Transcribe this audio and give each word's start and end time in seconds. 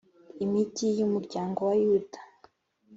Imigi 0.43 0.87
y 0.97 1.01
umuryango 1.07 1.59
wa 1.67 1.75
Yuda 1.83 2.19